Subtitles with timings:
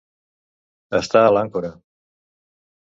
[1.01, 1.73] Estar a l'àncora.